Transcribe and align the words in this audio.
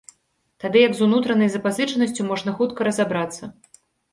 Тады 0.63 0.77
як 0.87 0.95
з 0.99 1.03
унутранай 1.07 1.51
запазычанасцю 1.57 2.27
можна 2.31 2.57
хутка 2.63 2.81
разабрацца. 2.89 3.43